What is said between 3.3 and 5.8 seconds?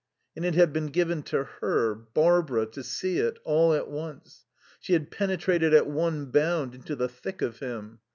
all at once. She had penetrated